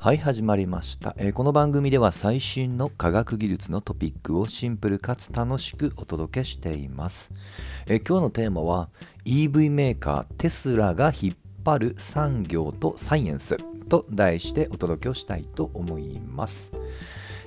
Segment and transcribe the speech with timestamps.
[0.00, 7.32] はい始まりました、えーこの番組では最新の科学技術のトピックをシンプルかつ楽しくお届けしています、
[7.86, 8.90] えー今日のテーマは
[9.24, 11.34] EV メーカーテスラが引っ
[11.64, 13.56] 張る産業とサイエンス
[13.88, 16.70] と題してお届けをしたいと思います、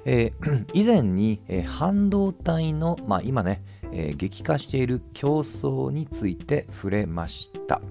[0.04, 3.64] えー 以前に、え半導体の、まあ、今ね、
[3.94, 7.82] え激化している競争について触れました。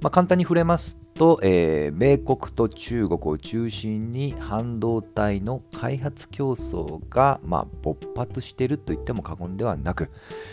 [0.00, 10.10] まあ、簡単に触れますと、えー米国と中国を中心に半導体の開発競争が、まあ、勃発していると言っても過言ではなく、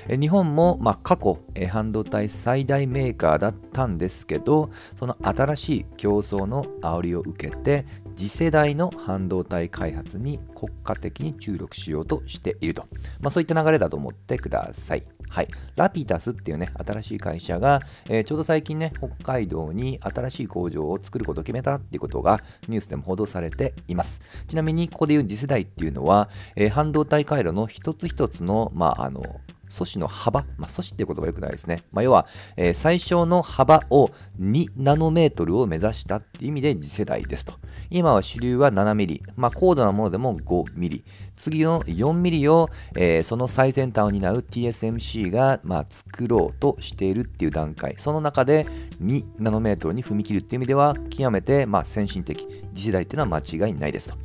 [0.07, 7.85] えー日本も、まあ、過去、えー半導体最大メーカーだったんですけどその新しい競争の煽りを受けて
[8.15, 12.83] 次世代の半導体開発に国家的に注力しようとしていると、
[13.19, 15.03] まあ、そういった流れだと思ってください。
[15.31, 24.21] はい、ラピダスっていうね、新しい会社が、えーちょうど最近ね、北海道に新しい工場を作ることを決めたっていうことがニュースでも報道されています。
[24.47, 29.23] ちなみに、ここで言う次世代っていうのは、えー半導体回路の一つ一つの、まあ、あの、
[29.69, 31.85] 素子の幅、まあ、素子っていう言葉はよくないですね。
[31.93, 32.27] まあ、要は、
[32.57, 37.53] えー最小の幅を2ナノメートルを目指したっていう意味で次世代ですと。
[37.89, 41.03] 今は主流は7ミリ、まあ、高度なものでも5ミリ。
[41.41, 47.95] 次の 4mm を、えーその最先端を担う TSMC が、まあ、作ろうとしているっていう段階。
[47.97, 48.67] その中で
[49.01, 52.47] 2ナノメートルに踏み切るっていう意味では、極めて、まあ、先進的。
[52.73, 54.15] 次世代っていうのは間違いないですと。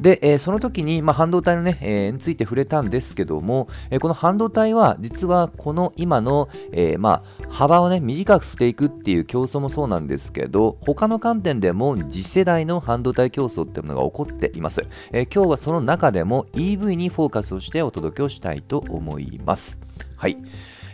[0.00, 19.80] で、えーその時に、まあ、半導体のね、えーについて触れたんですけども、えーこの半導体は実はこの今の、えーまあ、幅をね短くしていくっていう競争もそうなんですけど他の観点でも次世代の半導体競争っていうものが起こっています、えー今日はその中でも EV にフォーカスをしてお届けをしたいと思います。
[20.16, 20.38] はい。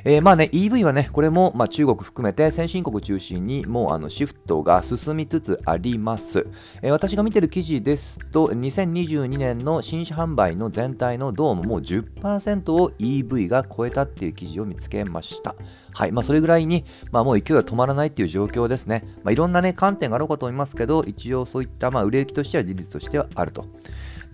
[0.04, 6.44] えーまあね、EV はね、これも、まあ、中国含めて先進国中心にもうあのシフトが進みつつあります、
[6.82, 15.54] えー私が見てる記事ですと、2022年の新車販売の全体のどうももう10%を EV が超えたっていう記事を見つけました。
[15.92, 19.04] はい、まあ、それぐらいに、まあ、もう勢いが止まらないっていう状況ですね。
[19.22, 23.66] まあ、いろんなね、観点があるかと思いますけど、一応そういった、まあ、売れ行きとしては事実としてはあると。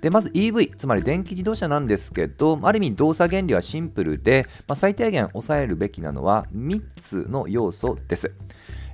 [0.00, 8.32] でまず EV、つまり電気自動車なんですけど、ある意味動作原理はシンプルで、まあ、最低限抑えるべきなのは3つの要素です。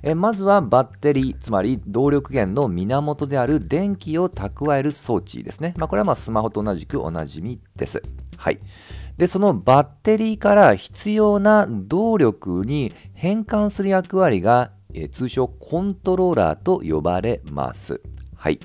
[0.07, 5.73] えまずはバッテリー、つまり動力源の源である電気を蓄える装置ですね。
[5.77, 8.03] まあ、これはまスマホと同じくおなじみです。
[8.37, 8.59] はい。
[9.17, 17.99] で、そのバッテリーから必要な動力に変換する役割が、え通称コントローラーと呼ばれます。
[18.35, 18.59] はい。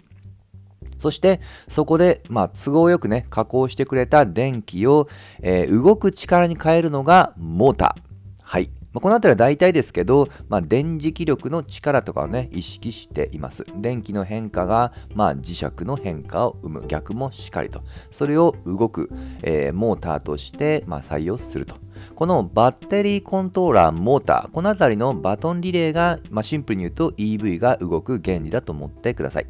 [1.00, 5.08] そして、そこで、まあ、都合よくね、加工してくれた電気を、
[5.40, 8.02] えー動く力に変えるのがモーター。
[8.42, 8.70] はい。
[8.92, 13.64] まあこの辺りは大体ですけど、まあ、電磁気力の力とかをね、意識しています。
[13.76, 16.84] 電気の変化が、まあ、磁石の変化を生む。
[16.88, 17.82] 逆もしっかりと。
[18.10, 19.10] それを動く、
[19.42, 21.76] えーモーターとして、まあ、採用すると。
[22.14, 29.46] このバッテリーコントローラーモーター、この辺りのバトンリレーが、まあ、シンプルに言うと EV が動く原理だと思ってください。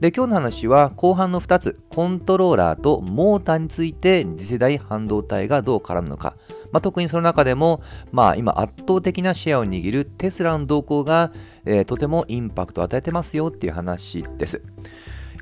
[0.00, 6.36] で、今日の話は後半の2つ、コントローラーとモーターについて次世代半導体がどう絡むのか。
[6.76, 7.80] まあ、特にその中でも、
[8.12, 11.32] まあ、今圧倒的なシェアを握るテスラの動向が、
[11.64, 14.62] えーとてもインパクトを与えてますよっていう話です。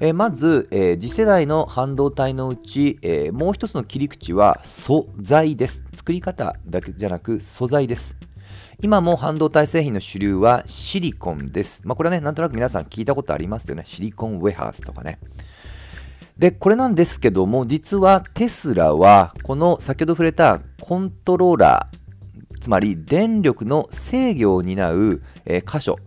[0.01, 5.83] えーまず、えー次世代の半導体のうち、えーもう一つの切り口は素材です。
[5.97, 8.17] 作り方だけじゃなく素材です。
[8.81, 11.83] 今も半導体製品の主流はシリコンです。
[11.85, 13.83] まあ、これはね、なんとなく皆さん聞いたことありますよね。
[13.85, 15.19] シリコンウェハースとかね。
[16.39, 25.99] で、これなんですけども、実はテスラは、この先ほど触れたコントローラー、つまり電力の制御を担う、えー箇所、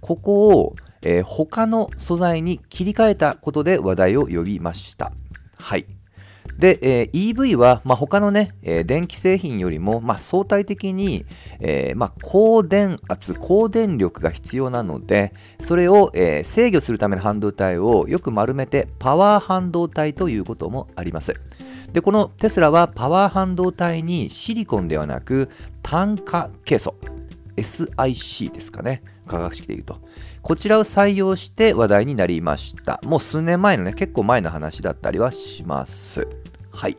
[0.00, 5.10] ここを、えー他の素材に切り替えたことで話題を呼びました。
[5.58, 5.86] はい。
[6.56, 11.26] で、えー EV は、まあ、他のね、えー電気製品よりも、まあ、相対的に、
[11.58, 21.34] えーまあ、高電圧、高電力が必要なので、それを、え制御するための半導体をよく丸めてパワー半導体ということもあります。
[21.92, 25.50] で、このテスラはパワー半導体にシリコンではなく
[25.82, 26.94] 炭化ケイ素、
[27.56, 29.02] SiC ですかね。
[29.26, 30.00] 化学式で言うと。
[30.42, 33.00] こちらを採用して話題になりました。
[33.04, 36.26] もう数年前のね、結構前の話だったりはします。
[36.72, 36.96] はい。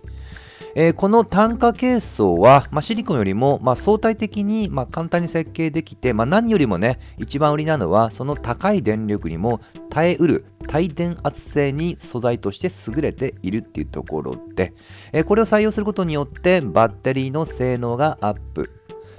[0.75, 9.62] えーこの炭化ケイ素は、まあ、シリコンよりも、まあ、相対的に、まあ、簡単に設計できて、ま、何よりもね一番売りなのはその高い電力にも
[9.92, 14.73] 耐えうる耐電圧性に素材として優れているっていうところで、
[15.11, 18.71] えこれを採用することによってバッテリーの性能がアップ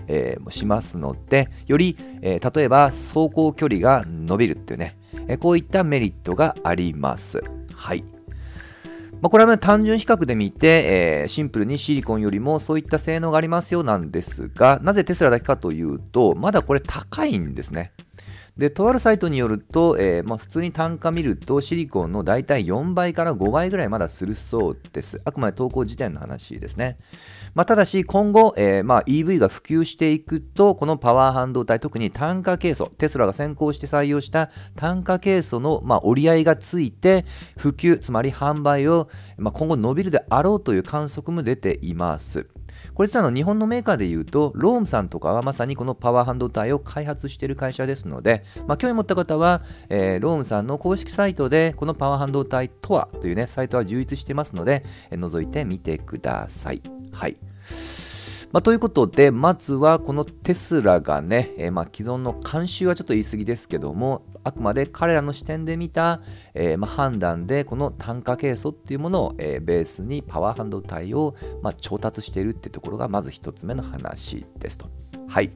[0.09, 4.99] えーしますのでより、えー例えば走行距離が伸びるっていうね、
[5.29, 7.41] えこういったメリットがあります。
[7.73, 8.03] はい。
[9.23, 17.93] まあ、これは、ね、単純比較で見て、えー、シンプルにシリコンよりもそういった性能がありますよなんですが、なぜテスラだけかというと、まだこれ高いんですね。
[18.57, 25.21] で、とあるサイトによると、えー、まあ、普通に単価見るとシリコンの大体4倍から5倍ぐらいまだするそうです。
[25.25, 26.97] あくまで投稿時点の話ですね。
[27.55, 37.25] まあ、ただし、今後、えー、まあ、EV が普及していくと、このパワー半導体、特に単価ケイ素、テスラが先行して採用した単価ケイ素の、ま、折り合いがついて、
[37.59, 42.47] 普及、つまり販売を、ま、今後伸びるであろうという観測も出ています。
[42.93, 56.83] これ実はの日本のメーカーでいうと、ロームさんとかはまさにこのパワー半導体を開発している会社ですので、まあ、興味持った方は、えー、ロームさんの公式サイトで、このパワー半導体とはというね、サイトは充実してますので、えー、覗いてみてください。
[57.13, 57.37] はい。
[58.55, 66.23] まあ、ということで、まずはこのテスラがね、えー、まあ既存の慣習はちょっと言い過ぎですけども、あくまで彼らの視点で見た、
[66.55, 74.89] えー、まあ、判断でこの単価係数っていうものを、えー、ベースにパワー半導体を、ま、調達しているってところがまず1つ目の話ですと。
[75.27, 75.51] はい。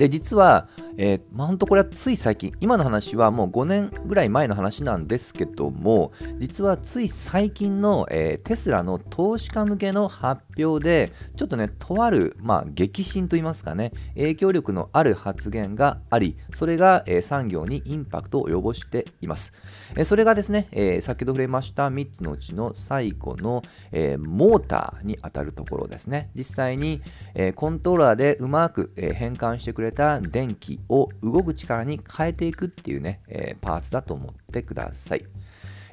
[0.00, 0.66] で、実は、
[0.96, 19.52] えー、まあ、本当これはつい最近、今の話はもう5年ぐらい前の話なんですけども、実はつい最近の、えー、テスラの投資家向けの発表で、ちょっとね、とある、まあ、激震といいますかね、影響力のある発言があり、それが、えー、産業にインパクトを及ぼしています。
[19.96, 23.62] えそれがですね、え先ほど触れました3つのうちの最後の、
[23.92, 26.30] えモーターに当たるところですね。
[26.34, 27.02] 実際に、
[27.34, 35.24] えコントローラーでうまく、え変換してくれた電気を動く力に変えていくっていうね、えー、パーツだと思ってください。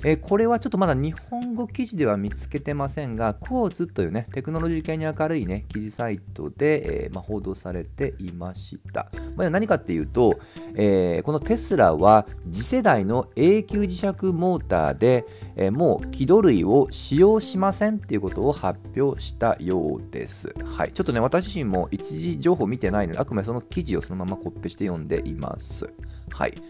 [0.03, 9.11] えー、これはちょっとまだ日本語記事では見つけてませんが、クォーツというね、テクノロジー系に明るいね、記事サイトで、えー、まあ、報道されていました。
[9.35, 10.39] まあ、何かっていうと、
[10.75, 20.53] えー、このテスラは次世代の永久磁石モーターで、えもう気土類を使用しませんっていうことを発表したようです。
[20.65, 20.91] はい。
[20.91, 25.89] ちょっとね、私自身も一時情報見てないので、あくまでその記事をそのままコッペして読んでいます。
[26.29, 26.61] はい。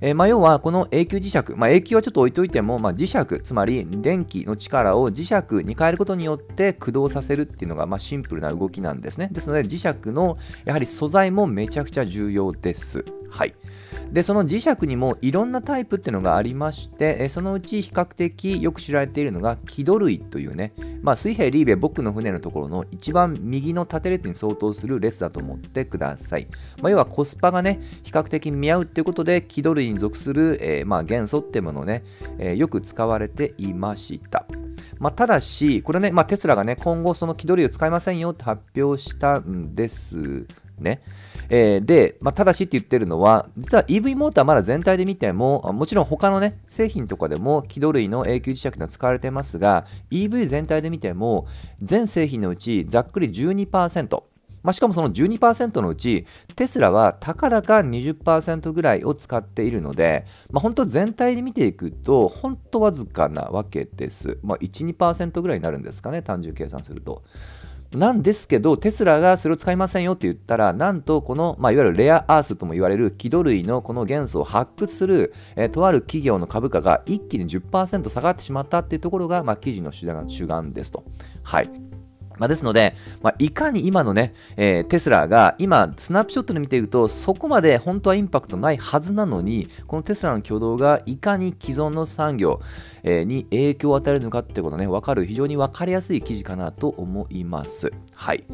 [0.00, 9.28] えー、まあ、要はこの永久磁石、まあ、永久はちょっと置いといても、まあ、磁石、つまり電気の力を磁石に変えることによって駆動させるっていうのが、ま、シンプルな動きなんですね。
[9.32, 13.04] ですので磁石のやはり素材もめちゃくちゃ重要です。
[13.30, 13.54] はい。
[14.12, 20.72] で、その磁石にもいろんなタイプっていうのがありまして、そのうち比較的よく知られているのが、軌土類というね、
[21.02, 26.46] まあ、水平リーベ僕の船のところの一番右の縦列に相当する列だと思ってください。
[26.80, 32.02] まあ、要はコスパがね、比較的見合うっていうことで、軌土類に属する、えー、まあ元素っていうものをね、
[32.38, 34.46] えー、よく使われていました。
[34.98, 40.46] まあ、ただし、これね、まあ、テスラがね、今後その軌道類を使いませんよって発表したんです
[40.78, 41.02] ね。
[41.48, 51.46] えー、で、まあ、ただしって言ってるのは、実は EV モーターまだ全体で見ても、もちろん他のね、製品とかでも軌道類の永久磁石が使われてますが、EV 全体で見ても、
[51.82, 54.22] 全製品のうちざっくり12%、
[54.66, 56.26] まあ、しかもその12%のうち、
[56.56, 64.40] テスラはたかだか20%ぐらいを使っているので、まあ、本当全体で見ていくと、本当わずかなわけです。
[64.42, 67.22] まあ、1、2%ぐらいになるんですかね、単純計算すると。
[67.96, 80.06] なんですけど、テスラがそれを使いませんよって言ったら、なんとこの、まあ、いわゆるレアアースとも言われる軌道類のこの元素を発掘する、えー、とある企業の株価が一気に10%下がってしまったっていうところが、まあ、記事の主
[80.46, 81.04] 眼ですと。
[81.42, 81.85] はい。
[82.38, 92.60] まあ、ですので、まあ、いかに今のね、えー、テスラが今、スナップショットで見ていると、そこまで本当はインパクトないはずなのに、このテスラの挙動がいかに既存の産業、
[93.02, 97.92] えー、に影響を与えるのかってことね、わかる非常に分かりやすい記事かなと思います。
[98.16, 98.44] はい。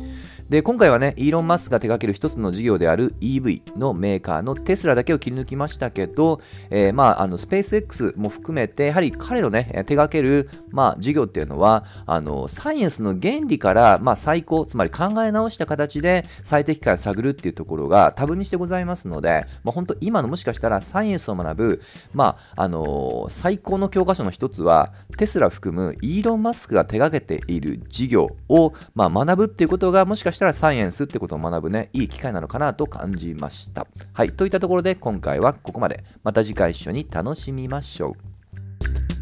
[0.51, 33.87] で、今回はね、イーロン・マスクが手掛ける一つの事業である EV のメーカーのテスラだけを切り抜きましたけど、えー、まあ、あの、スペース X も含めて、やはり彼のね、手掛ける、まあ、事業っていうのは、あの、サイエンスの原理から、まあ、最高、つまり考え直した形で最適解を探るっていうところが多分にしてございますので、まあ、本当今のもしかしたらサイエンスを学ぶ、まあ、あの、最高の教科書の一つは、テスラ含むイーロン・マスクが手掛けている事業を、まあ、学ぶっていうことがもしかしたらサイエンスってことを学ぶね、いい機会なのかなと感じました。
[34.15, 36.03] はい、といったところで今回はここまで。
[36.25, 39.22] また次回一緒に楽しみましょう。